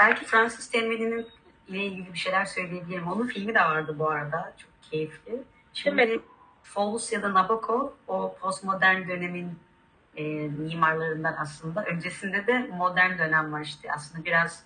[0.00, 1.26] belki Fransız Temeli'nin
[1.68, 3.08] ile ilgili bir şeyler söyleyebilirim.
[3.08, 4.52] Onun filmi de vardı bu arada.
[4.58, 5.42] Çok keyifli.
[5.72, 6.20] Şimdi.
[6.62, 9.58] Fauves ya da Nabokov o postmodern dönemin
[10.16, 11.84] e, mimarlarından aslında.
[11.84, 13.92] Öncesinde de modern dönem var işte.
[13.92, 14.64] Aslında biraz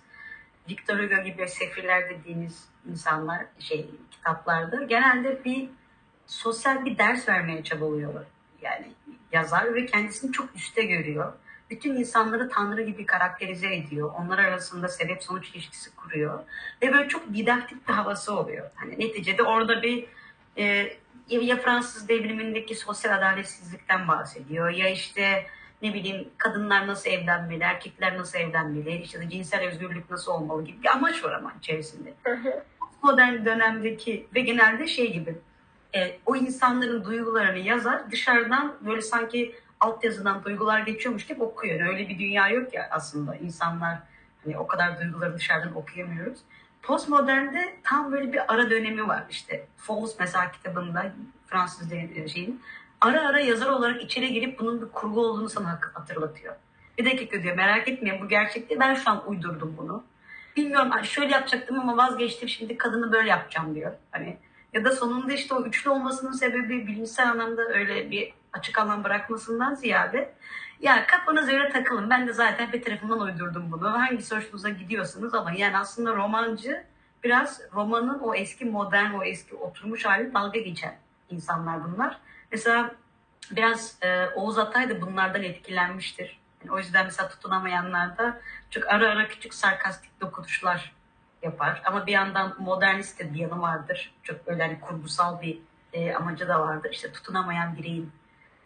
[0.69, 5.69] Victor Hugo gibi sefirler dediğimiz insanlar şey kitaplarda genelde bir
[6.25, 8.23] sosyal bir ders vermeye çabalıyorlar.
[8.61, 8.91] Yani
[9.31, 11.33] yazar ve kendisini çok üste görüyor.
[11.69, 14.11] Bütün insanları tanrı gibi karakterize ediyor.
[14.19, 16.39] Onlar arasında sebep sonuç ilişkisi kuruyor.
[16.81, 18.69] Ve böyle çok didaktik bir havası oluyor.
[18.75, 20.05] Hani neticede orada bir
[20.57, 20.97] e,
[21.29, 25.45] ya Fransız devrimindeki sosyal adaletsizlikten bahsediyor ya işte
[25.81, 30.89] ne bileyim kadınlar nasıl evlenmeli, erkekler nasıl evlenmeli, işte cinsel özgürlük nasıl olmalı gibi bir
[30.89, 32.13] amaç var ama içerisinde.
[33.03, 35.35] Modern dönemdeki ve genelde şey gibi
[35.95, 41.79] e, o insanların duygularını yazar dışarıdan böyle sanki altyazıdan duygular geçiyormuş gibi okuyor.
[41.79, 43.97] Yani öyle bir dünya yok ya aslında insanlar
[44.43, 46.39] hani o kadar duyguları dışarıdan okuyamıyoruz.
[46.83, 49.67] Postmodernde tam böyle bir ara dönemi var işte.
[49.77, 51.11] Fauves mesela kitabında
[51.47, 52.61] Fransız de- şeyin
[53.01, 56.55] ara ara yazar olarak içeri girip bunun bir kurgu olduğunu sana hatırlatıyor.
[56.97, 60.03] Bir dakika diyor merak etmeyin bu gerçek değil ben şu an uydurdum bunu.
[60.57, 63.91] Bilmiyorum "Ay, şöyle yapacaktım ama vazgeçtim şimdi kadını böyle yapacağım diyor.
[64.11, 64.37] Hani
[64.75, 69.75] ya da sonunda işte o üçlü olmasının sebebi bilimsel anlamda öyle bir açık alan bırakmasından
[69.75, 70.33] ziyade
[70.81, 73.91] ya kafanız öyle takılın ben de zaten bir tarafından uydurdum bunu.
[73.91, 76.83] Hangisi hoşunuza gidiyorsanız ama yani aslında romancı
[77.23, 80.95] biraz romanın o eski modern o eski oturmuş hali dalga geçen
[81.29, 82.17] insanlar bunlar.
[82.51, 82.95] Mesela
[83.51, 86.39] biraz e, Oğuz Atay da bunlardan etkilenmiştir.
[86.61, 90.94] Yani o yüzden mesela tutunamayanlar da çok ara ara küçük sarkastik dokunuşlar
[91.45, 91.81] yapar.
[91.85, 94.13] Ama bir yandan modernist de bir yanı vardır.
[94.23, 95.57] Çok böyle hani kurgusal bir
[95.93, 96.89] e, amacı da vardır.
[96.91, 98.11] İşte tutunamayan bireyin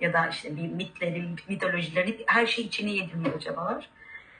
[0.01, 3.89] ya da işte bir mitlerin, mitolojilerin her şey içine yedirmeye çabalar.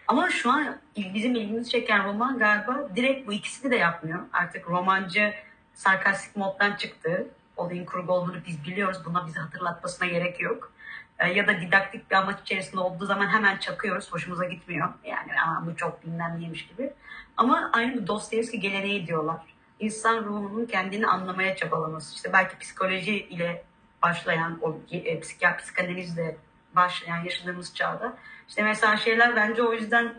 [0.08, 4.20] Ama şu an bizim ilgimizi çeken roman galiba direkt bu ikisini de yapmıyor.
[4.34, 5.34] Artık romancı
[5.74, 7.28] sarkastik moddan çıktı.
[7.58, 8.98] Olayın kurgu olduğunu biz biliyoruz.
[9.06, 10.74] Buna bizi hatırlatmasına gerek yok.
[11.20, 14.14] E, ya da didaktik bir amaç içerisinde olduğu zaman hemen çakıyoruz.
[14.14, 14.90] Hoşumuza gitmiyor.
[15.04, 16.94] Yani ama bu çok bilmem neymiş gibi.
[17.38, 19.42] Ama aynı bu Dostoyevski geleneği diyorlar.
[19.80, 22.16] İnsan ruhunun kendini anlamaya çabalaması.
[22.16, 23.64] İşte belki psikoloji ile
[24.02, 26.38] başlayan, o e, psikiyat, psikanalizle
[26.76, 28.18] başlayan yaşadığımız çağda.
[28.50, 30.14] İşte mesela şeyler bence o yüzden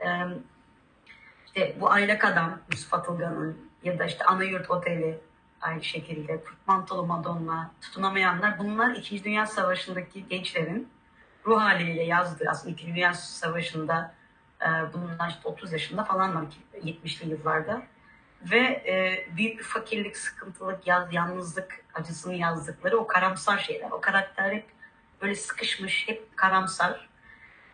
[0.00, 0.08] e,
[1.46, 5.18] işte bu Aylak Adam, Yusuf Atılgan'ın ya da işte Ana Yurt Oteli
[5.64, 10.88] aynı şekilde, Kurt Mantolu Madonna, Tutunamayanlar bunlar İkinci Dünya Savaşı'ndaki gençlerin
[11.46, 14.14] ruh haliyle yazdığı aslında İkinci Dünya Savaşı'nda
[14.62, 16.44] e, bunlar işte 30 yaşında falan var
[16.84, 17.82] 70'li yıllarda
[18.50, 23.90] ve e, büyük bir fakirlik, sıkıntılık, yaz, yalnızlık acısını yazdıkları o karamsar şeyler.
[23.90, 24.66] O karakter hep
[25.22, 27.08] böyle sıkışmış, hep karamsar.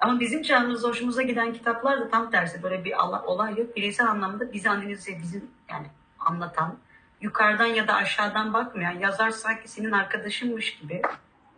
[0.01, 2.63] Ama bizim çağımızda hoşumuza giden kitaplar da tam tersi.
[2.63, 2.95] Böyle bir
[3.27, 3.77] olay yok.
[3.77, 5.87] Bireysel anlamda bizi analize, bizim yani
[6.19, 6.79] anlatan,
[7.21, 11.03] yukarıdan ya da aşağıdan bakmayan, yazar sanki senin arkadaşınmış gibi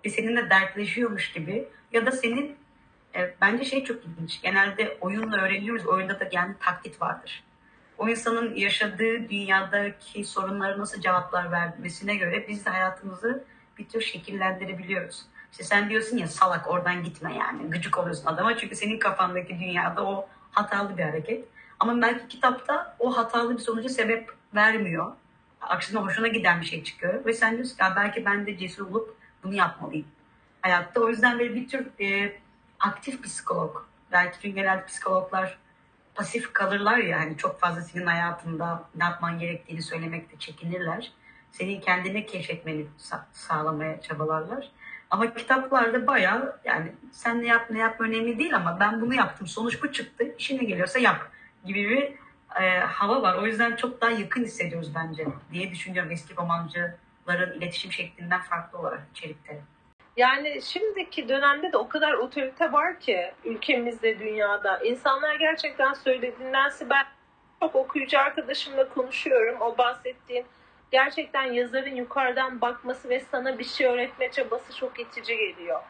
[0.04, 2.56] ve seninle dertleşiyormuş gibi ya da senin
[3.14, 4.42] e, bence şey çok ilginç.
[4.42, 5.86] Genelde oyunla öğreniyoruz.
[5.86, 7.44] Oyunda da yani taklit vardır.
[7.98, 13.44] O insanın yaşadığı dünyadaki sorunlara nasıl cevaplar vermesine göre biz de hayatımızı
[13.78, 15.26] bir tür şekillendirebiliyoruz.
[15.52, 17.70] İşte sen diyorsun ya salak oradan gitme yani.
[17.70, 21.44] Gıcık oluyorsun adama çünkü senin kafandaki dünyada o hatalı bir hareket.
[21.80, 25.12] Ama belki kitapta o hatalı bir sonuca sebep vermiyor.
[25.62, 27.24] Aksine hoşuna giden bir şey çıkıyor.
[27.26, 30.06] Ve sen diyorsun ki "Ya belki ben de cesur olup bunu yapmalıyım
[30.62, 31.00] hayatta.
[31.00, 32.36] O yüzden böyle bir tür e,
[32.80, 33.76] aktif psikolog.
[34.12, 35.58] Belki çünkü genelde psikologlar
[36.14, 41.12] pasif kalırlar ya hani çok fazla senin hayatında ne yapman gerektiğini söylemekte çekinirler.
[41.52, 44.70] Senin kendini keşfetmeni sa- sağlamaya çabalarlar.
[45.10, 49.46] Ama kitaplarda bayağı yani sen ne yap ne yap önemli değil ama ben bunu yaptım
[49.46, 51.30] sonuç bu çıktı işine geliyorsa yap
[51.64, 52.12] gibi bir
[52.60, 53.34] e, hava var.
[53.34, 59.02] O yüzden çok daha yakın hissediyoruz bence diye düşünüyorum eski romancıların iletişim şeklinden farklı olarak
[59.14, 59.60] içerikte.
[60.16, 64.78] Yani şimdiki dönemde de o kadar otorite var ki ülkemizde, dünyada.
[64.78, 67.06] İnsanlar gerçekten söylediğindense ben
[67.60, 69.60] çok okuyucu arkadaşımla konuşuyorum.
[69.60, 70.44] O bahsettiğim
[70.90, 75.80] gerçekten yazarın yukarıdan bakması ve sana bir şey öğretme çabası çok itici geliyor.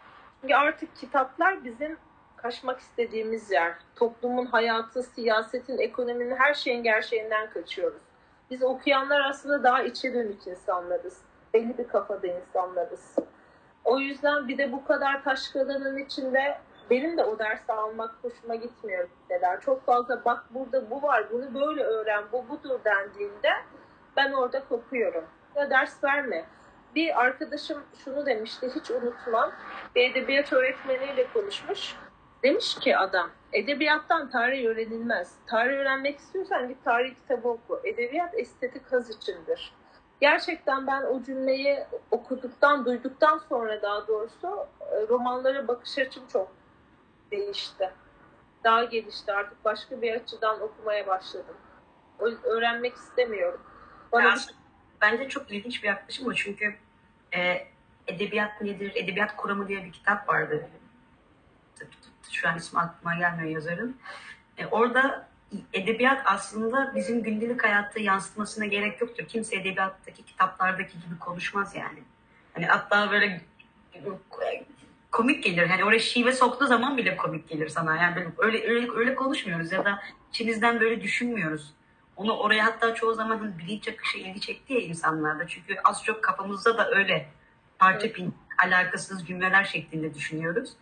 [0.40, 1.96] Çünkü artık kitaplar bizim
[2.42, 3.74] kaçmak istediğimiz yer.
[3.96, 8.02] Toplumun hayatı, siyasetin, ekonominin her şeyin gerçeğinden kaçıyoruz.
[8.50, 11.18] Biz okuyanlar aslında daha içe dönük insanlarız.
[11.54, 13.16] Belli bir kafada insanlarız.
[13.84, 16.58] O yüzden bir de bu kadar taşkalanın içinde
[16.90, 19.60] benim de o dersi almak hoşuma gitmiyor mesela.
[19.60, 23.50] Çok fazla bak burada bu var, bunu böyle öğren, bu budur dendiğinde
[24.16, 25.24] ben orada kopuyorum.
[25.56, 26.44] Ya ders verme.
[26.94, 29.52] Bir arkadaşım şunu demişti, hiç unutmam.
[29.94, 31.96] Bir edebiyat öğretmeniyle konuşmuş.
[32.42, 35.34] Demiş ki adam, edebiyattan tarih öğrenilmez.
[35.46, 37.80] Tarih öğrenmek istiyorsan git tarih kitabı oku.
[37.84, 39.72] Edebiyat estetik haz içindir.
[40.20, 41.78] Gerçekten ben o cümleyi
[42.10, 46.52] okuduktan, duyduktan sonra daha doğrusu e, romanlara bakış açım çok
[47.30, 47.90] değişti.
[48.64, 49.32] Daha gelişti.
[49.32, 51.56] Artık başka bir açıdan okumaya başladım.
[52.44, 53.60] Öğrenmek istemiyorum.
[54.12, 54.54] Bana Ya, bir-
[55.00, 56.74] Bence çok ilginç bir yaklaşım o çünkü
[57.36, 57.66] e,
[58.06, 60.68] edebiyat nedir, edebiyat kuramı diye bir kitap vardı.
[62.30, 63.96] Şu an ismi aklıma gelmiyor yazarın.
[64.58, 65.28] E, orada
[65.72, 69.24] edebiyat aslında bizim gündelik hayatta yansıtmasına gerek yoktur.
[69.28, 72.02] Kimse edebiyattaki kitaplardaki gibi konuşmaz yani.
[72.54, 73.40] Hani hatta böyle
[75.10, 75.66] komik gelir.
[75.66, 77.96] Hani oraya şive soktuğu zaman bile komik gelir sana.
[77.96, 81.74] Yani böyle öyle öyle, öyle konuşmuyoruz ya da içimizden böyle düşünmüyoruz.
[82.16, 85.46] Onu oraya hatta çoğu zaman hani bilinç akışı ilgi çekti ya insanlarda.
[85.46, 87.28] Çünkü az çok kafamızda da öyle
[87.78, 88.34] parça pin
[88.64, 90.72] alakasız cümleler şeklinde düşünüyoruz.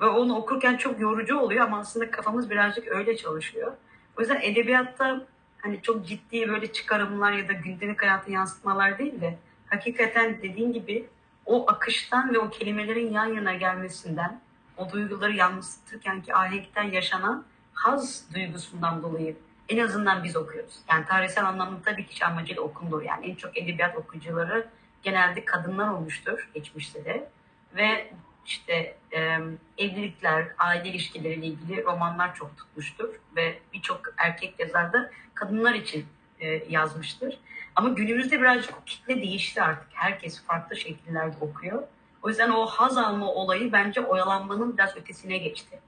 [0.00, 3.72] Ve onu okurken çok yorucu oluyor ama aslında kafamız birazcık öyle çalışıyor.
[4.18, 5.26] O yüzden edebiyatta
[5.58, 11.06] hani çok ciddi böyle çıkarımlar ya da gündelik hayatı yansıtmalar değil de hakikaten dediğin gibi
[11.46, 14.40] o akıştan ve o kelimelerin yan yana gelmesinden
[14.76, 19.36] o duyguları yansıtırken ki ahenkten yaşanan haz duygusundan dolayı
[19.68, 20.74] en azından biz okuyoruz.
[20.90, 23.02] Yani tarihsel anlamda tabii ki amacıyla okundu.
[23.02, 24.68] Yani en çok edebiyat okuyucuları
[25.02, 27.30] genelde kadınlar olmuştur geçmişte de.
[27.76, 28.12] Ve
[28.50, 29.38] işte e,
[29.78, 33.08] evlilikler, aile ilişkileriyle ilgili romanlar çok tutmuştur.
[33.36, 36.06] Ve birçok erkek yazar da kadınlar için
[36.40, 37.38] e, yazmıştır.
[37.76, 39.88] Ama günümüzde birazcık kitle değişti artık.
[39.92, 41.82] Herkes farklı şekillerde okuyor.
[42.22, 45.80] O yüzden o haz alma olayı bence oyalanmanın biraz ötesine geçti.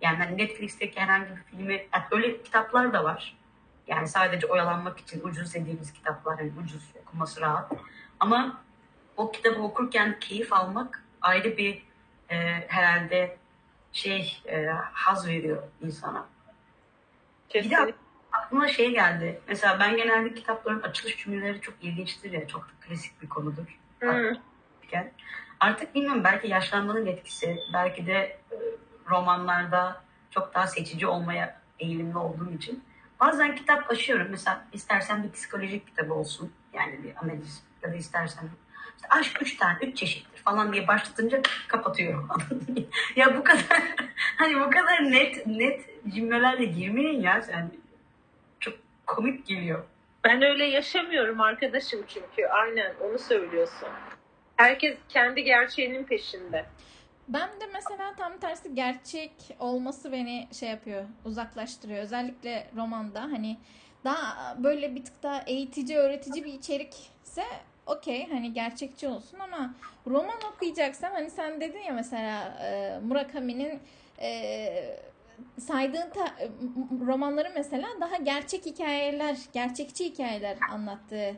[0.00, 3.36] Yani hani Netflix'teki herhangi bir filmi, yani öyle kitaplar da var.
[3.86, 7.72] Yani sadece oyalanmak için ucuz dediğimiz kitaplar, yani ucuz okuması rahat.
[8.20, 8.60] Ama
[9.16, 11.82] o kitabı okurken keyif almak ayrı bir
[12.30, 12.36] e,
[12.68, 13.36] herhalde
[13.92, 16.26] şey e, haz veriyor insana.
[17.48, 17.94] Bir de Kesinlikle.
[18.32, 19.40] aklıma şey geldi.
[19.48, 22.48] Mesela ben genelde kitapların açılış cümleleri çok ilginçtir ya.
[22.48, 23.78] Çok klasik bir konudur.
[24.78, 25.12] Okurken.
[25.60, 28.16] Artık bilmiyorum belki yaşlanmanın etkisi, belki de
[28.52, 28.56] e,
[29.10, 32.84] romanlarda çok daha seçici olmaya eğilimli olduğum için.
[33.20, 34.26] Bazen kitap açıyorum.
[34.30, 36.52] Mesela istersen bir psikolojik kitabı olsun.
[36.72, 38.48] Yani bir analiz ya da istersen
[38.96, 42.28] işte aşk üç tane, üç çeşittir falan diye başlatınca kapatıyorum.
[43.16, 43.82] ya bu kadar
[44.36, 45.80] hani bu kadar net net
[46.14, 47.70] cümlelerle girmeyin ya sen.
[48.60, 48.74] Çok
[49.06, 49.84] komik geliyor.
[50.24, 52.46] Ben öyle yaşamıyorum arkadaşım çünkü.
[52.46, 53.88] Aynen onu söylüyorsun.
[54.56, 56.66] Herkes kendi gerçeğinin peşinde.
[57.28, 62.02] Ben de mesela tam tersi gerçek olması beni şey yapıyor, uzaklaştırıyor.
[62.02, 63.56] Özellikle romanda hani
[64.04, 67.44] daha böyle bir tık daha eğitici, öğretici bir içerikse
[67.86, 69.74] okey hani gerçekçi olsun ama
[70.06, 73.80] roman okuyacaksam hani sen dedin ya mesela e, Murakami'nin
[74.20, 74.98] e,
[75.60, 76.48] saydığın ta- e,
[77.06, 81.36] romanları mesela daha gerçek hikayeler, gerçekçi hikayeler anlattığı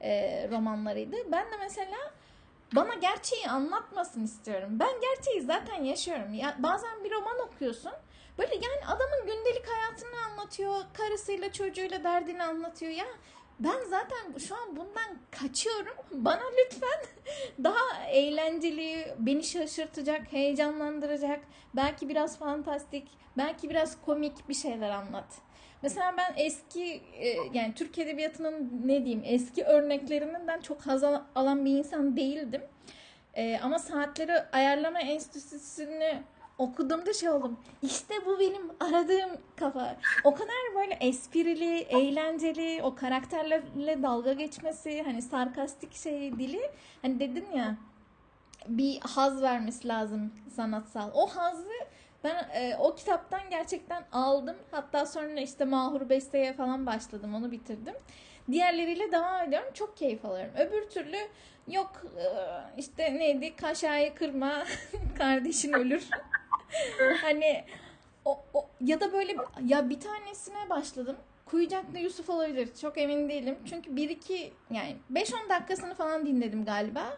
[0.00, 1.16] e, romanlarıydı.
[1.32, 1.96] Ben de mesela
[2.72, 4.68] bana gerçeği anlatmasın istiyorum.
[4.70, 6.34] Ben gerçeği zaten yaşıyorum.
[6.34, 7.92] Ya bazen bir roman okuyorsun.
[8.38, 10.74] Böyle yani adamın gündelik hayatını anlatıyor.
[10.94, 13.04] Karısıyla çocuğuyla derdini anlatıyor ya.
[13.60, 15.94] Ben zaten şu an bundan kaçıyorum.
[16.12, 17.00] Bana lütfen
[17.64, 21.40] daha eğlenceli, beni şaşırtacak, heyecanlandıracak,
[21.76, 25.26] belki biraz fantastik, belki biraz komik bir şeyler anlat.
[25.82, 31.64] Mesela ben eski e, yani Türk Edebiyatı'nın ne diyeyim eski örneklerinden çok haz al- alan
[31.64, 32.62] bir insan değildim.
[33.34, 36.22] E, ama Saatleri Ayarlama Enstitüsü'nü
[36.58, 37.56] okuduğumda şey oldum.
[37.82, 39.96] İşte bu benim aradığım kafa.
[40.24, 46.70] O kadar böyle esprili, eğlenceli, o karakterlerle dalga geçmesi, hani sarkastik şey dili.
[47.02, 47.76] Hani dedin ya
[48.68, 51.10] bir haz vermesi lazım sanatsal.
[51.14, 51.68] O hazzı
[52.24, 54.56] ben e, o kitaptan gerçekten aldım.
[54.70, 57.34] Hatta sonra işte Mahur Beste'ye falan başladım.
[57.34, 57.94] Onu bitirdim.
[58.50, 59.68] Diğerleriyle devam ediyorum.
[59.74, 60.52] Çok keyif alıyorum.
[60.58, 61.16] Öbür türlü
[61.68, 62.26] yok e,
[62.80, 64.64] işte neydi kaşayı kırma
[65.18, 66.08] kardeşin ölür.
[67.20, 67.64] hani
[68.24, 71.16] o, o ya da böyle ya bir tanesine başladım.
[71.46, 72.68] Kuyucaklı Yusuf olabilir.
[72.80, 73.58] Çok emin değilim.
[73.64, 77.16] Çünkü bir iki yani 5-10 dakikasını falan dinledim galiba.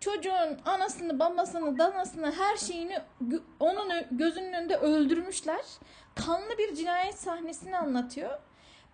[0.00, 2.98] Çocuğun anasını, babasını, danasını, her şeyini
[3.60, 5.64] onun gözünün önünde öldürmüşler.
[6.14, 8.38] Kanlı bir cinayet sahnesini anlatıyor.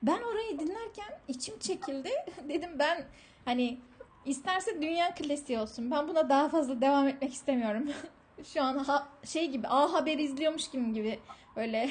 [0.02, 2.10] Ben orayı dinlerken içim çekildi.
[2.48, 3.04] Dedim ben
[3.44, 3.80] hani
[4.24, 5.90] isterse dünya klasiği olsun.
[5.90, 7.88] Ben buna daha fazla devam etmek istemiyorum.
[8.44, 11.18] Şu an ha- şey gibi A Haber izliyormuş gibi gibi
[11.56, 11.90] böyle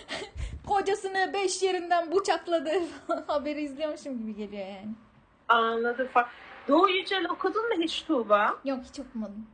[0.66, 2.72] kocasını beş yerinden bıçakladı
[3.26, 4.94] haberi izliyormuşum gibi geliyor yani.
[5.48, 6.08] Anladım.
[6.68, 8.58] Doğu Yücel okudun mu hiç Tuğba?
[8.64, 9.46] Yok hiç okumadım.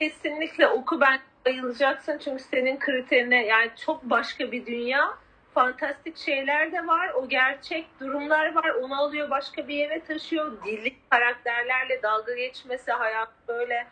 [0.00, 5.14] Kesinlikle oku ben bayılacaksın çünkü senin kriterine yani çok başka bir dünya.
[5.54, 7.10] Fantastik şeyler de var.
[7.14, 8.68] O gerçek durumlar var.
[8.68, 10.64] Onu alıyor başka bir yere taşıyor.
[10.64, 13.86] Dili karakterlerle dalga geçmesi, hayat böyle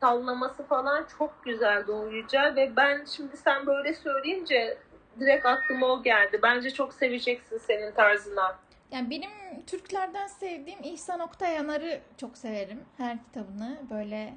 [0.00, 4.78] sallaması falan çok güzel doyurucu ve ben şimdi sen böyle söyleyince
[5.20, 6.40] direkt aklıma o geldi.
[6.42, 8.58] Bence çok seveceksin senin tarzına.
[8.90, 9.30] Yani benim
[9.66, 12.84] Türklerden sevdiğim İhsan Oktay Yanar'ı çok severim.
[12.96, 14.34] Her kitabını böyle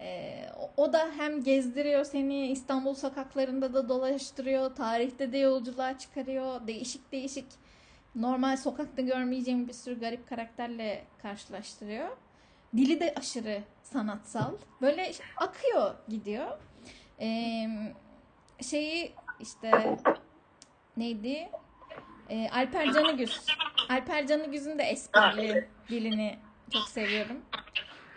[0.00, 0.40] e,
[0.76, 4.74] o da hem gezdiriyor seni İstanbul sokaklarında da dolaştırıyor.
[4.74, 6.66] Tarihte de yolculuğa çıkarıyor.
[6.66, 7.46] Değişik değişik
[8.14, 12.08] normal sokakta görmeyeceğim bir sürü garip karakterle karşılaştırıyor.
[12.76, 14.54] Dili de aşırı sanatsal.
[14.82, 16.58] Böyle akıyor gidiyor.
[17.20, 17.28] E,
[18.70, 19.96] şeyi işte
[20.96, 21.48] neydi?
[22.28, 23.46] E, Alper Canıgüz.
[23.88, 26.38] Alper Canıgüz'ün de esprili dilini
[26.72, 27.36] çok seviyorum.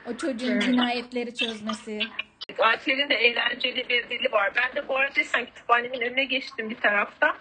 [0.07, 1.99] O çocuğun cinayetleri çözmesi.
[2.59, 4.51] Ayşe'nin de eğlenceli bir dili var.
[4.55, 7.37] Ben de bu arada sen kütüphanemin önüne geçtim bir tarafta.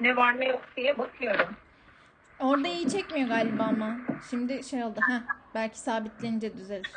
[0.00, 1.56] Ne var ne yok diye bakıyorum.
[2.42, 3.96] Orada iyi çekmiyor galiba ama.
[4.30, 5.00] Şimdi şey oldu.
[5.08, 5.20] Heh,
[5.54, 6.90] belki sabitlenince düzelir.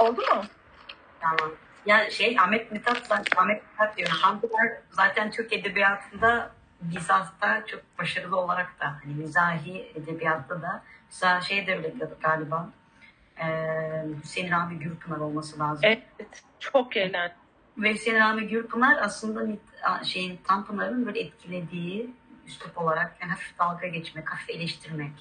[0.00, 0.42] Oldu mu?
[1.20, 1.50] Tamam.
[1.86, 4.16] Ya şey Ahmet Mithat Ahmet Mithat diyorum.
[4.22, 6.50] Tanpınar zaten Türk edebiyatında
[6.80, 12.70] Bizans'ta çok başarılı olarak da hani mizahi edebiyatta da mesela şey de öyle galiba
[13.38, 13.46] e,
[14.22, 15.80] Hüseyin Rami Gürpınar olması lazım.
[15.84, 16.02] Evet.
[16.60, 17.43] Çok eğlenceli.
[17.78, 19.46] Ve Hüseyin Rami Gürpınar aslında
[20.04, 22.10] şeyin Tanpınar'ın böyle etkilediği
[22.46, 25.12] üslup olarak yani hafif dalga geçmek, hafif eleştirmek.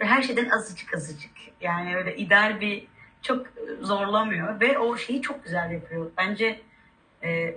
[0.00, 1.30] Ve her şeyden azıcık azıcık.
[1.60, 2.86] Yani öyle ideal bir
[3.22, 3.46] çok
[3.80, 6.10] zorlamıyor ve o şeyi çok güzel yapıyor.
[6.16, 6.60] Bence
[7.22, 7.56] e,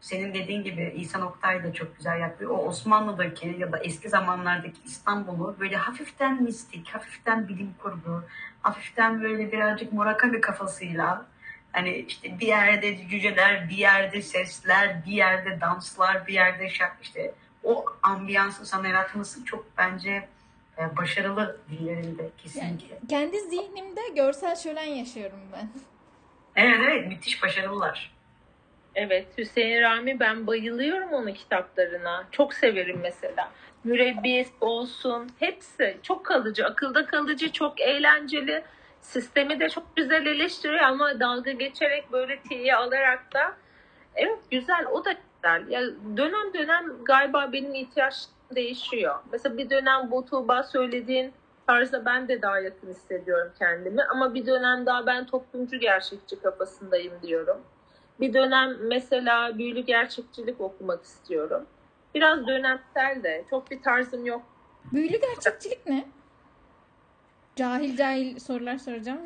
[0.00, 2.50] senin dediğin gibi İhsan Oktay da çok güzel yapıyor.
[2.50, 8.24] O Osmanlı'daki ya da eski zamanlardaki İstanbul'u böyle hafiften mistik, hafiften bilim kurgu,
[8.62, 11.26] hafiften böyle birazcık Murakami kafasıyla
[11.74, 17.34] hani işte bir yerde cüceler, bir yerde sesler, bir yerde danslar, bir yerde şarkı işte
[17.64, 20.28] o ambiyansı sana yaratması çok bence
[20.78, 22.98] e, başarılı dillerinde Yani kesinlikle.
[23.08, 25.68] kendi zihnimde görsel şölen yaşıyorum ben.
[26.56, 28.14] Evet evet müthiş başarılılar.
[28.94, 32.24] Evet Hüseyin Rami ben bayılıyorum onun kitaplarına.
[32.30, 33.52] Çok severim mesela.
[33.84, 38.64] Mürebbiyesi olsun hepsi çok kalıcı, akılda kalıcı, çok eğlenceli.
[39.04, 43.56] Sistemi de çok güzel eleştiriyor ama dalga geçerek böyle tiye alarak da
[44.14, 45.68] evet güzel o da güzel.
[45.68, 45.80] Ya
[46.16, 49.14] dönem dönem galiba benim ihtiyaçlarım değişiyor.
[49.32, 51.32] Mesela bir dönem bu Tuğba söylediğin
[51.66, 57.12] tarzda ben de daha yakın hissediyorum kendimi ama bir dönem daha ben toplumcu gerçekçi kafasındayım
[57.22, 57.60] diyorum.
[58.20, 61.66] Bir dönem mesela büyülü gerçekçilik okumak istiyorum.
[62.14, 64.42] Biraz dönemsel de çok bir tarzım yok.
[64.92, 66.04] Büyülü gerçekçilik ne?
[67.56, 69.20] Cahil cahil sorular soracağım.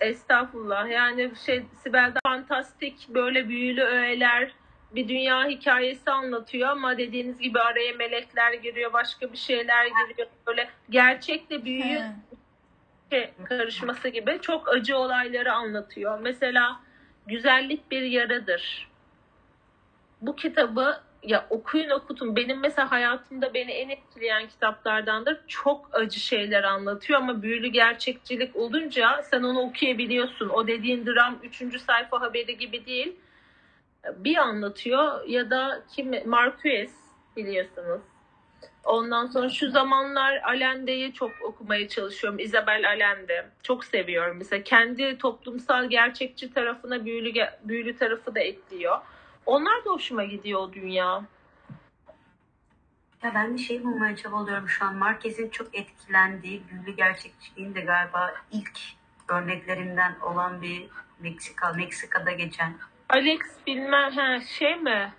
[0.00, 0.90] Estağfurullah.
[0.90, 4.52] Yani şey Sibel'de fantastik böyle büyülü öğeler
[4.94, 10.28] bir dünya hikayesi anlatıyor ama dediğiniz gibi araya melekler giriyor, başka bir şeyler giriyor.
[10.46, 12.00] Böyle gerçekle büyüyü
[13.10, 16.18] şey karışması gibi çok acı olayları anlatıyor.
[16.18, 16.80] Mesela
[17.26, 18.88] güzellik bir yaradır.
[20.20, 22.36] Bu kitabı ya okuyun okutun.
[22.36, 25.40] Benim mesela hayatımda beni en etkileyen kitaplardandır.
[25.48, 30.48] Çok acı şeyler anlatıyor ama büyülü gerçekçilik olunca sen onu okuyabiliyorsun.
[30.48, 31.80] O dediğin dram 3.
[31.80, 33.16] sayfa haberi gibi değil.
[34.16, 36.94] Bir anlatıyor ya da kim Marquez
[37.36, 38.00] biliyorsunuz.
[38.84, 42.38] Ondan sonra şu zamanlar Allende'yi çok okumaya çalışıyorum.
[42.38, 43.46] Isabel Allende.
[43.62, 44.36] Çok seviyorum.
[44.38, 47.32] Mesela kendi toplumsal gerçekçi tarafına büyülü,
[47.64, 48.98] büyülü tarafı da ekliyor.
[49.46, 51.22] Onlar da hoşuma gidiyor o dünya.
[53.22, 54.94] Ya ben bir şey bulmaya çabalıyorum şu an.
[54.94, 58.80] Marquez'in çok etkilendiği büyülü gerçekçiliğin de galiba ilk
[59.28, 60.88] örneklerinden olan bir
[61.20, 62.74] Meksika, Meksika'da geçen.
[63.08, 65.12] Alex bilmem he, şey mi?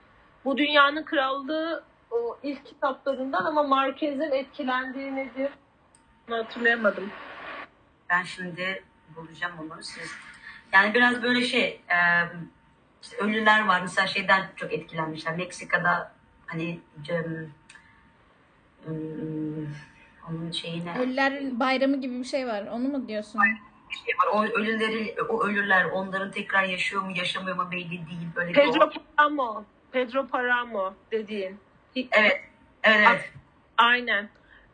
[0.46, 5.51] Bu dünyanın krallığı o ilk kitaplarından ama Marquez'in etkilendiği nedir?
[6.29, 7.12] Onu hatırlayamadım.
[8.10, 8.84] Ben şimdi
[9.15, 9.84] bulacağım onu.
[9.84, 10.12] Siz
[10.74, 11.98] yani biraz böyle şey e,
[13.01, 13.81] işte ölüler var.
[13.81, 15.35] Mesela şeyden çok etkilenmişler.
[15.35, 16.11] Meksika'da
[16.45, 16.79] hani
[18.87, 19.75] ım,
[20.29, 22.67] onun şeyine Ölüler bayramı gibi bir şey var.
[22.67, 23.39] Onu mu diyorsun?
[24.05, 24.27] şey var.
[24.33, 28.27] O ölüleri o ölüler onların tekrar yaşıyor mu yaşamıyor mu belli değil.
[28.35, 29.63] Böyle bir Pedro Paramo.
[29.91, 31.59] Pedro Paramo dediğin.
[31.95, 32.41] Evet.
[32.83, 33.31] Evet evet.
[33.77, 34.29] Aynen.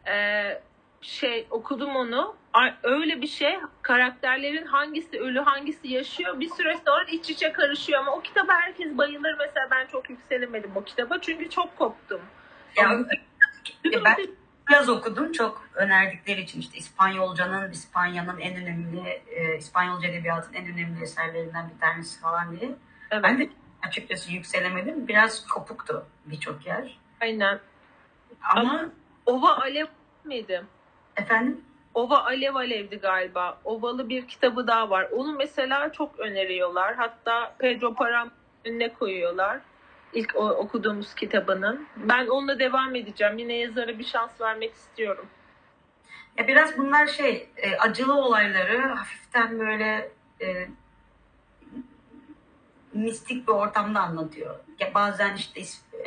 [0.07, 0.61] Ee,
[1.01, 2.35] şey okudum onu.
[2.83, 8.11] Öyle bir şey karakterlerin hangisi ölü hangisi yaşıyor bir süre sonra iç içe karışıyor ama
[8.11, 12.21] o kitaba herkes bayılır mesela ben çok yükselemedim o kitaba çünkü çok koptum.
[12.75, 12.99] Ya,
[14.05, 14.27] ben
[14.69, 15.31] biraz okudum.
[15.31, 21.79] Çok önerdikleri için işte İspanyolcanın, İspanya'nın en önemli, e, İspanyolca edebiyatın en önemli eserlerinden bir
[21.79, 22.71] tanesi falan diye.
[23.11, 23.23] Evet.
[23.23, 23.49] Ben de
[23.87, 25.07] açıkçası yükselemedim.
[25.07, 26.97] Biraz kopuktu birçok yer.
[27.21, 27.59] Aynen.
[28.41, 28.85] Ama
[29.25, 29.85] Ova Alev
[30.23, 30.63] miydi?
[31.15, 31.61] efendim
[31.93, 33.59] Ova Alev Alev'di galiba.
[33.63, 35.07] Ovalı bir kitabı daha var.
[35.11, 36.95] Onu mesela çok öneriyorlar.
[36.95, 38.31] Hatta Pedro Param
[38.65, 39.59] önüne koyuyorlar.
[40.13, 41.87] İlk o, okuduğumuz kitabının.
[41.97, 43.37] Ben onunla devam edeceğim.
[43.37, 45.25] Yine yazara bir şans vermek istiyorum.
[46.37, 50.67] Ya biraz bunlar şey e, acılı olayları hafiften böyle e,
[52.93, 54.55] mistik bir ortamda anlatıyor.
[54.79, 55.61] Ya bazen işte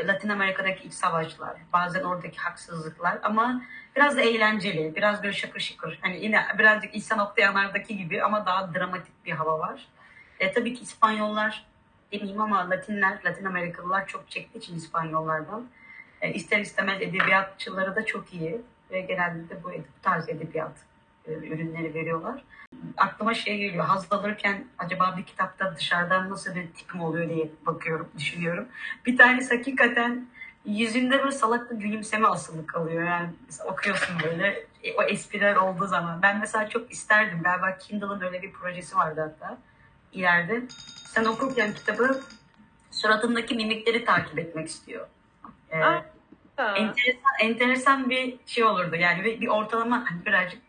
[0.04, 3.62] Latin Amerika'daki iç savaşlar, bazen oradaki haksızlıklar ama
[3.96, 5.98] biraz eğlenceli, biraz böyle şakır şıkır.
[6.02, 9.88] Hani yine birazcık İhsan Oktayanlar'daki gibi ama daha dramatik bir hava var.
[10.40, 11.66] E, tabii ki İspanyollar
[12.12, 15.66] demeyeyim ama Latinler, Latin Amerikalılar çok çektiği için İspanyollardan.
[16.20, 18.60] E, ister istemez edebiyatçıları da çok iyi
[18.90, 19.18] ve
[19.64, 20.76] bu, bu tarz edebiyat
[21.28, 22.42] e, ürünleri veriyorlar.
[22.96, 28.08] Aklıma şey geliyor, haz alırken acaba bir kitapta dışarıdan nasıl bir tipim oluyor diye bakıyorum,
[28.18, 28.68] düşünüyorum.
[29.06, 30.26] Bir tanesi hakikaten
[30.66, 33.02] yüzünde böyle salak bir gülümseme asılı kalıyor.
[33.02, 33.30] Yani
[33.64, 36.22] okuyorsun böyle e, o espriler olduğu zaman.
[36.22, 37.42] Ben mesela çok isterdim.
[37.42, 39.58] Galiba Kindle'ın öyle bir projesi vardı hatta
[40.12, 40.62] ileride.
[41.06, 42.20] Sen okurken kitabı
[42.90, 45.06] suratındaki mimikleri takip etmek istiyor.
[45.70, 46.02] Ee, Aa.
[46.76, 48.96] Enteresan, enteresan bir şey olurdu.
[48.96, 50.62] Yani bir, bir ortalama hani birazcık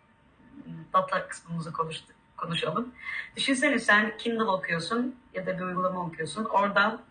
[0.94, 2.94] data kısmımızı konuştu, konuşalım.
[3.36, 6.46] Düşünsene sen Kindle okuyorsun ya da bir uygulama okuyorsun.
[6.46, 7.02] Oradan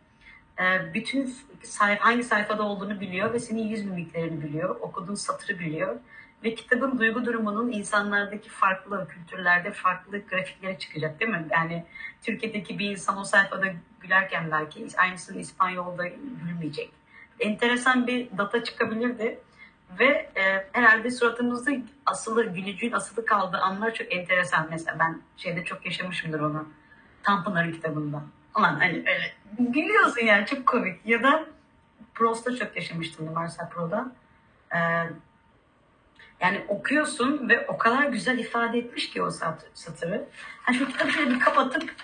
[0.95, 4.77] bütün sayfa, hangi sayfada olduğunu biliyor ve senin yüz mimiklerini biliyor.
[4.81, 5.97] Okuduğun satırı biliyor.
[6.45, 11.47] Ve kitabın duygu durumunun insanlardaki farklı kültürlerde farklı grafikleri çıkacak değil mi?
[11.51, 11.85] Yani
[12.23, 13.67] Türkiye'deki bir insan o sayfada
[14.01, 16.07] gülerken belki aynısını İspanyol'da
[16.45, 16.91] gülmeyecek.
[17.41, 19.39] Enteresan bir data çıkabilirdi.
[19.99, 21.71] Ve e, herhalde suratımızda
[22.07, 24.67] asılı, gülücüğün asılı kaldığı anlar çok enteresan.
[24.71, 26.69] Mesela ben şeyde çok yaşamışımdır onu.
[27.23, 28.23] Tanpınar'ın kitabında.
[28.57, 31.07] Ulan hani öyle gülüyorsun yani çok komik.
[31.07, 31.47] Ya da
[32.15, 34.13] Proust'ta çok yaşamıştım Marcel Proust'da.
[34.75, 34.79] Ee,
[36.41, 40.29] yani okuyorsun ve o kadar güzel ifade etmiş ki o sat- satırı.
[40.63, 41.95] Hani şu kitabı şöyle bir kapatıp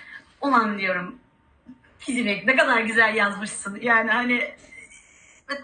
[0.40, 1.18] ulan diyorum
[1.98, 3.78] Fizimek ne kadar güzel yazmışsın.
[3.82, 4.54] Yani hani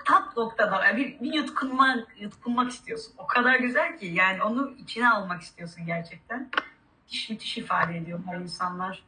[0.04, 3.14] tat noktada yani bir, bir yutkunmak, yutkunmak istiyorsun.
[3.18, 6.50] O kadar güzel ki yani onu içine almak istiyorsun gerçekten.
[7.02, 9.02] Müthiş müthiş ifade ediyorlar insanlar.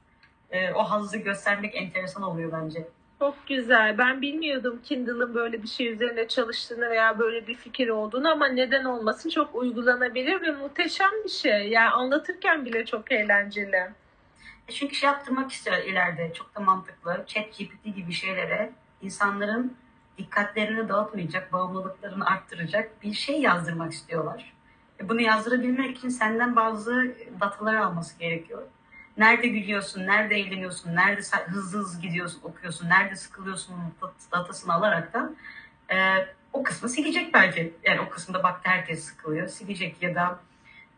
[0.51, 2.89] Ee, o hazzı göstermek enteresan oluyor bence.
[3.19, 3.99] Çok güzel.
[3.99, 8.85] Ben bilmiyordum Kindle'ın böyle bir şey üzerine çalıştığını veya böyle bir fikir olduğunu ama neden
[8.85, 11.69] olmasın çok uygulanabilir ve muhteşem bir şey.
[11.69, 13.77] Yani anlatırken bile çok eğlenceli.
[14.69, 16.33] E Çünkü şey yaptırmak istiyor ileride.
[16.35, 17.25] Çok da mantıklı.
[17.27, 19.77] Chat GPT gibi şeylere insanların
[20.19, 24.53] dikkatlerini dağıtmayacak, bağımlılıklarını arttıracak bir şey yazdırmak istiyorlar.
[25.01, 28.63] E bunu yazdırabilmek için senden bazı datalar alması gerekiyor.
[29.21, 35.31] Nerede gülüyorsun, nerede eğleniyorsun, nerede hızlı hızlı gidiyorsun, okuyorsun, nerede sıkılıyorsun dat- datasını alarak da
[35.95, 37.75] e, o kısmı silecek belki.
[37.85, 40.41] Yani o kısımda baktı herkes sıkılıyor, silecek ya da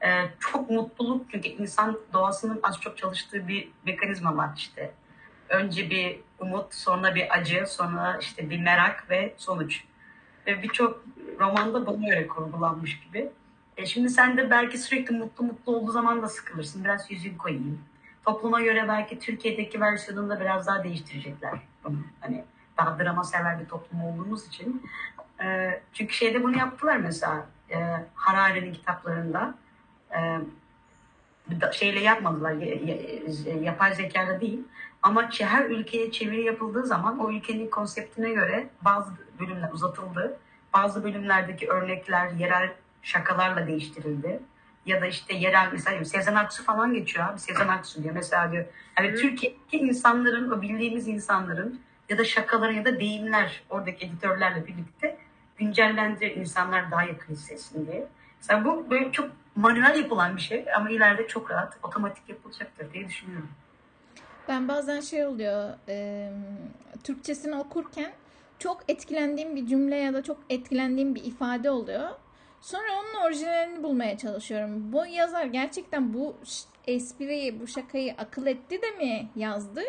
[0.05, 0.09] e,
[0.39, 4.95] çok mutluluk çünkü insan doğasının az çok çalıştığı bir mekanizma var işte.
[5.49, 9.85] Önce bir umut, sonra bir acı, sonra işte bir merak ve sonuç.
[10.47, 11.05] Ve birçok
[11.41, 13.31] romanda bana öyle kurgulanmış gibi.
[13.77, 16.85] E şimdi sen de belki sürekli mutlu mutlu olduğu zaman da sıkılırsın.
[16.85, 17.92] Biraz yüzün koyayım.
[18.25, 21.59] Topluma göre belki Türkiye'deki versiyonunu da biraz daha değiştirecekler.
[22.21, 22.45] Hani
[22.79, 24.87] daha drama sever bir toplum olduğumuz için.
[25.45, 27.47] E, çünkü şeyde bunu yaptılar mesela.
[27.71, 27.77] E,
[28.15, 29.55] Harari'nin kitaplarında
[30.15, 30.39] e,
[31.61, 34.61] da- şeyle yapmadılar, ya- ya- yapay zekada değil.
[35.03, 40.39] Ama her ülkeye çeviri yapıldığı zaman o ülkenin konseptine göre bazı bölümler uzatıldı.
[40.75, 44.41] Bazı bölümlerdeki örnekler yerel şakalarla değiştirildi.
[44.87, 47.39] Ya da işte yerel mesela Sezen Aksu falan geçiyor abi.
[47.39, 48.15] Sezen Aksu diyor.
[48.15, 48.65] Mesela diyor
[48.95, 49.17] hani Hı.
[49.17, 55.17] Türkiye'deki insanların, o bildiğimiz insanların ya da şakaların ya da deyimler oradaki editörlerle birlikte
[55.57, 58.07] güncellendirir insanlar daha yakın hissetsin diye.
[58.41, 63.09] Mesela bu böyle çok manuel yapılan bir şey ama ileride çok rahat otomatik yapılacaktır diye
[63.09, 63.49] düşünüyorum.
[64.49, 66.29] Ben bazen şey oluyor, e,
[67.05, 68.13] Türkçesini okurken
[68.59, 72.09] çok etkilendiğim bir cümle ya da çok etkilendiğim bir ifade oluyor.
[72.63, 74.93] Sonra onun orijinalini bulmaya çalışıyorum.
[74.93, 76.37] Bu yazar gerçekten bu
[76.87, 79.83] espriyi, bu şakayı akıl etti de mi yazdı?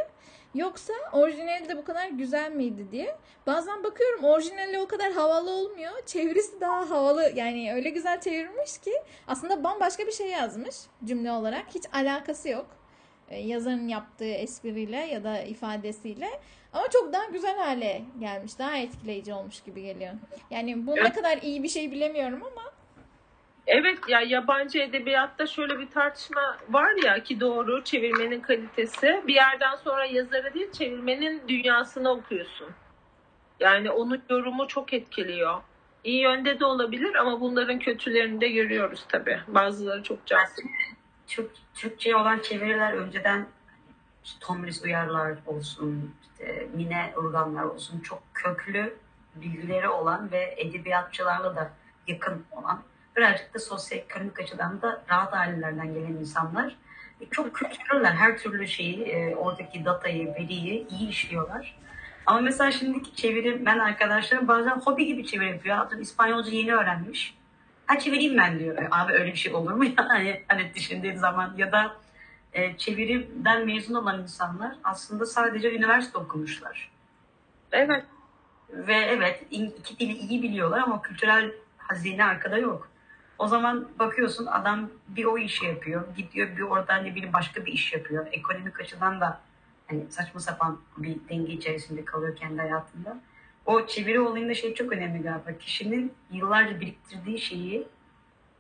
[0.56, 3.18] Yoksa orijinali de bu kadar güzel miydi diye.
[3.48, 5.92] Bazen bakıyorum orijinali o kadar havalı olmuyor.
[6.06, 7.32] Çevirisi daha havalı.
[7.36, 8.92] Yani öyle güzel çevirmiş ki
[9.28, 11.66] aslında bambaşka bir şey yazmış cümle olarak.
[11.76, 12.66] Hiç alakası yok
[13.34, 16.30] yazarın yaptığı espriyle ya da ifadesiyle
[16.74, 18.60] ama çok daha güzel hale gelmiş.
[18.60, 20.14] Daha etkileyici olmuş gibi geliyor.
[20.50, 22.74] Yani bu ne kadar iyi bir şey bilemiyorum ama
[23.68, 29.24] Evet ya yabancı edebiyatta şöyle bir tartışma var ya ki doğru çevirmenin kalitesi.
[29.28, 32.70] Bir yerden sonra yazarı değil çevirmenin dünyasını okuyorsun.
[33.60, 35.62] Yani onun yorumu çok etkiliyor.
[36.04, 39.40] İyi yönde de olabilir ama bunların kötülerini de görüyoruz tabii.
[39.48, 40.66] Bazıları çok cansız.
[41.36, 43.46] Türk, Türkçe olan çeviriler önceden
[44.40, 48.98] Tomris Uyarlar olsun, işte Mine Urganlar olsun çok köklü
[49.36, 51.72] bilgileri olan ve edebiyatçılarla da
[52.08, 52.84] yakın olan
[53.16, 56.76] birazcık da sosyoekonomik açıdan da rahat ailelerden gelen insanlar
[57.22, 58.12] E, çok kültürlüler.
[58.12, 61.80] Her türlü şeyi, e, oradaki datayı, veriyi iyi işliyorlar.
[62.26, 65.78] Ama mesela şimdiki çeviri, ben arkadaşlarım bazen hobi gibi çeviri yapıyor.
[65.78, 67.36] Atıyorum İspanyolca yeni öğrenmiş.
[67.94, 68.78] Ha çevireyim ben diyor.
[68.78, 70.08] E, Abi öyle bir şey olur mu ya?
[70.48, 71.96] Hani, düşündüğün zaman ya da
[72.54, 76.92] e, çeviriden mezun olan insanlar aslında sadece üniversite okumuşlar.
[77.72, 78.04] Evet.
[78.70, 82.90] Ve evet iki dili iyi biliyorlar ama kültürel hazine arkada yok.
[83.40, 86.04] O zaman bakıyorsun adam bir o işi yapıyor.
[86.18, 88.28] Gidiyor bir oradan ne bileyim başka bir iş yapıyor.
[88.32, 89.40] Ekonomik açıdan da
[89.88, 93.18] hani saçma sapan bir denge içerisinde kalıyor kendi hayatında.
[93.66, 95.58] O çeviri olayında şey çok önemli galiba.
[95.60, 97.88] Kişinin yıllarca biriktirdiği şeyi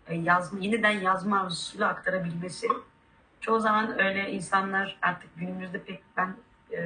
[0.07, 2.67] e, yazma, yeniden yazma arzusuyla aktarabilmesi.
[3.41, 6.35] Çoğu zaman öyle insanlar artık günümüzde pek ben
[6.71, 6.79] e,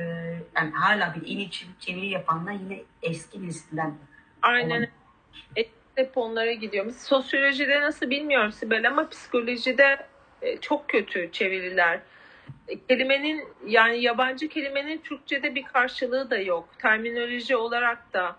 [0.55, 1.49] yani hala bir en iyi
[1.79, 3.95] çeviri- yapanlar yine eski nesilden.
[4.41, 4.87] Aynen.
[5.55, 6.85] Et- Hep onlara gidiyor.
[6.85, 10.07] Biz Sosyolojide nasıl bilmiyorum Sibel ama psikolojide
[10.41, 11.99] e, çok kötü çeviriler.
[12.89, 16.69] Kelimenin yani yabancı kelimenin Türkçe'de bir karşılığı da yok.
[16.79, 18.35] Terminoloji olarak da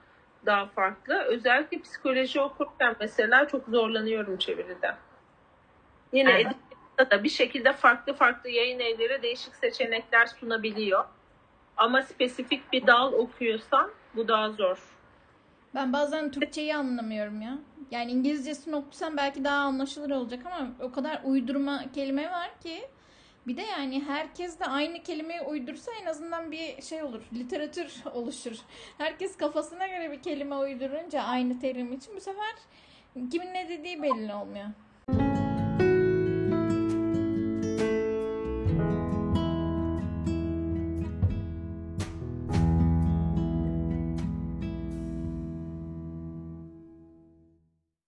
[0.46, 1.22] daha farklı.
[1.22, 4.94] Özellikle psikoloji okurken mesela çok zorlanıyorum çeviride.
[6.12, 6.40] Yine Evet.
[6.40, 11.04] edebiyatta da bir şekilde farklı farklı yayın evleri değişik seçenekler sunabiliyor.
[11.76, 14.78] Ama spesifik bir dal okuyorsan bu daha zor.
[15.74, 17.58] Ben bazen Türkçeyi anlamıyorum ya.
[17.90, 22.88] Yani İngilizcesini okusam belki daha anlaşılır olacak ama o kadar uydurma kelime var ki.
[23.48, 27.22] Bir de yani herkes de aynı kelimeyi uydursa en azından bir şey olur.
[27.32, 28.56] Literatür oluşur.
[28.98, 32.54] Herkes kafasına göre bir kelime uydurunca aynı terim için bu sefer
[33.30, 34.66] kimin ne dediği belli olmuyor.